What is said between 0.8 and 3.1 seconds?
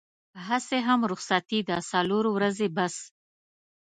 هم رخصتي ده څلور ورځې بس.